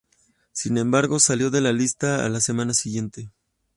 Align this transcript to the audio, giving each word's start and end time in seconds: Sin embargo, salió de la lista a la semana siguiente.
Sin 0.51 0.79
embargo, 0.79 1.19
salió 1.19 1.51
de 1.51 1.61
la 1.61 1.71
lista 1.71 2.25
a 2.25 2.29
la 2.29 2.41
semana 2.41 2.73
siguiente. 2.73 3.29